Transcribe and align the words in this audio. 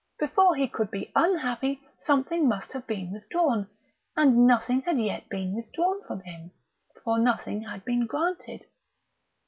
Before 0.17 0.55
he 0.55 0.67
could 0.67 0.89
be 0.89 1.11
unhappy 1.13 1.79
something 1.99 2.47
must 2.47 2.71
have 2.73 2.87
been 2.87 3.11
withdrawn, 3.11 3.69
and 4.17 4.47
nothing 4.47 4.81
had 4.81 4.97
yet 4.99 5.29
been 5.29 5.53
withdrawn 5.53 6.01
from 6.07 6.21
him, 6.21 6.49
for 7.03 7.19
nothing 7.19 7.61
had 7.61 7.85
been 7.85 8.07
granted. 8.07 8.65